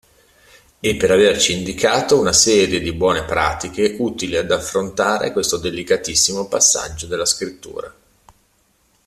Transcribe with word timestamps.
E 0.79 0.95
per 0.95 1.11
averci 1.11 1.55
indicato 1.55 2.19
una 2.19 2.33
serie 2.33 2.79
di 2.79 2.91
buone 2.91 3.23
pratiche 3.23 3.97
utili 3.99 4.35
ad 4.35 4.49
affrontare 4.49 5.31
questo 5.31 5.57
delicatissimo 5.57 6.47
passaggio 6.47 7.05
della 7.05 7.23
scrittura. 7.25 7.93